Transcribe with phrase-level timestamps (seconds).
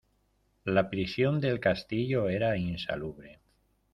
[0.65, 3.39] La prisión del castillo era insalubre.